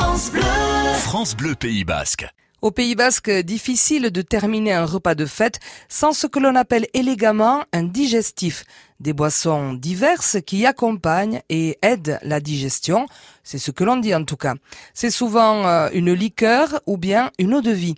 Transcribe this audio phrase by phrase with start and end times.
[0.00, 0.42] France Bleu.
[1.00, 2.24] France Bleu Pays Basque.
[2.62, 6.86] Au Pays Basque, difficile de terminer un repas de fête sans ce que l'on appelle
[6.94, 8.62] élégamment un digestif.
[9.00, 13.06] Des boissons diverses qui accompagnent et aident la digestion.
[13.44, 14.54] C'est ce que l'on dit en tout cas.
[14.92, 17.94] C'est souvent euh, une liqueur ou bien une eau de vie.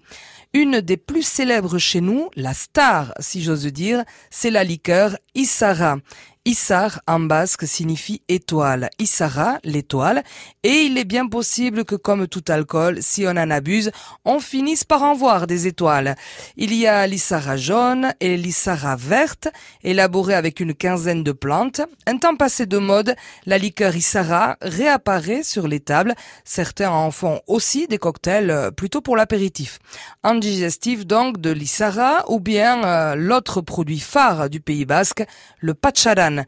[0.52, 5.98] Une des plus célèbres chez nous, la star, si j'ose dire, c'est la liqueur Issara.
[6.46, 8.88] Issar en basque signifie étoile.
[8.98, 10.24] Issara, l'étoile.
[10.62, 13.90] Et il est bien possible que comme tout alcool, si on en abuse,
[14.24, 16.16] on finisse par en voir des étoiles.
[16.56, 19.48] Il y a l'Issara jaune et l'Issara verte,
[19.84, 21.82] élaborée avec une quinzaine de plantes.
[22.08, 23.14] Un temps passé de mode,
[23.46, 26.14] la liqueur Issara réapparaît sur les tables.
[26.44, 29.78] Certains en font aussi des cocktails euh, plutôt pour l'apéritif.
[30.24, 35.24] Un digestif donc de l'Issara ou bien euh, l'autre produit phare du Pays Basque,
[35.60, 36.42] le pacharan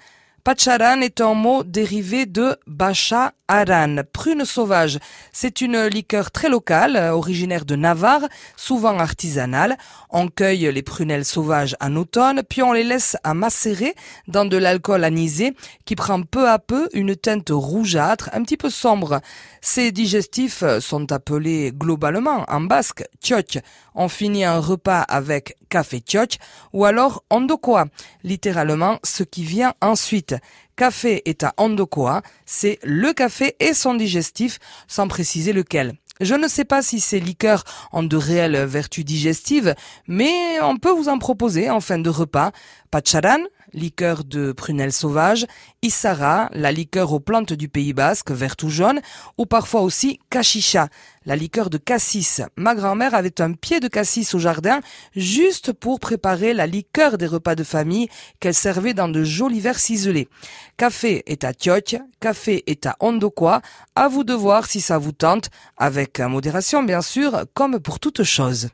[0.45, 1.03] Pacharan.
[1.03, 4.99] est un mot dérivé de Bacha Aran, prune sauvage.
[5.31, 8.27] C'est une liqueur très locale, originaire de Navarre,
[8.57, 9.77] souvent artisanale.
[10.11, 13.95] On cueille les prunelles sauvages en automne, puis on les laisse à macérer
[14.27, 15.55] dans de l'alcool anisé
[15.85, 19.21] qui prend peu à peu une teinte rougeâtre, un petit peu sombre.
[19.61, 23.59] Ces digestifs sont appelés globalement en basque tchotch.
[23.95, 26.39] On finit un repas avec café tchotch
[26.73, 27.87] ou alors ondokoa,
[28.25, 30.32] littéralement ce qui vient ensuite.
[30.77, 35.95] Café est à ondokoa, c'est le café et son digestif, sans préciser lequel.
[36.21, 39.75] Je ne sais pas si ces liqueurs ont de réelles vertus digestives,
[40.07, 42.53] mais on peut vous en proposer en fin de repas.
[42.91, 43.41] Pacharan,
[43.73, 45.47] liqueur de prunelle sauvage,
[45.83, 49.01] Issara, la liqueur aux plantes du Pays Basque, verte ou jaune,
[49.39, 50.89] ou parfois aussi Cachicha,
[51.27, 52.43] la liqueur de cassis.
[52.57, 54.81] Ma grand-mère avait un pied de cassis au jardin,
[55.17, 58.09] juste pour préparer la liqueur des repas de famille
[58.41, 60.29] qu'elle servait dans de jolis verres ciselés.
[60.77, 63.63] Café est à Tioch, café est à Ondoquois,
[63.95, 68.23] à vous de voir si ça vous tente, avec modération bien sûr, comme pour toute
[68.23, 68.69] chose.